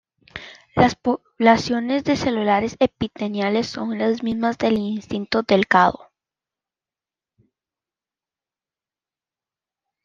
[0.73, 6.09] Las poblaciones celulares epiteliales son las mismas del intestino delgado.